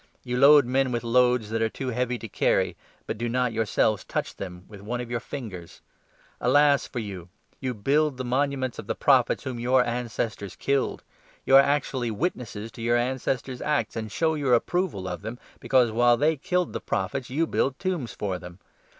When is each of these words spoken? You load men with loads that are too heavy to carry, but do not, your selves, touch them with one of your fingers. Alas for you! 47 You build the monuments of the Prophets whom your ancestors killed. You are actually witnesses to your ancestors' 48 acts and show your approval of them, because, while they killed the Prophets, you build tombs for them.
You 0.23 0.35
load 0.35 0.65
men 0.65 0.91
with 0.91 1.03
loads 1.03 1.51
that 1.51 1.61
are 1.61 1.69
too 1.69 1.89
heavy 1.89 2.17
to 2.17 2.27
carry, 2.27 2.75
but 3.05 3.19
do 3.19 3.29
not, 3.29 3.53
your 3.53 3.67
selves, 3.67 4.03
touch 4.03 4.35
them 4.35 4.65
with 4.67 4.81
one 4.81 4.99
of 4.99 5.11
your 5.11 5.19
fingers. 5.19 5.81
Alas 6.39 6.87
for 6.87 6.97
you! 6.97 7.29
47 7.59 7.59
You 7.59 7.73
build 7.75 8.17
the 8.17 8.25
monuments 8.25 8.79
of 8.79 8.87
the 8.87 8.95
Prophets 8.95 9.43
whom 9.43 9.59
your 9.59 9.85
ancestors 9.85 10.55
killed. 10.55 11.03
You 11.45 11.55
are 11.55 11.61
actually 11.61 12.09
witnesses 12.09 12.71
to 12.71 12.81
your 12.81 12.97
ancestors' 12.97 13.59
48 13.59 13.71
acts 13.71 13.95
and 13.95 14.11
show 14.11 14.33
your 14.33 14.55
approval 14.55 15.07
of 15.07 15.21
them, 15.21 15.37
because, 15.59 15.91
while 15.91 16.17
they 16.17 16.35
killed 16.35 16.73
the 16.73 16.81
Prophets, 16.81 17.29
you 17.29 17.45
build 17.45 17.77
tombs 17.77 18.11
for 18.11 18.39
them. 18.39 18.57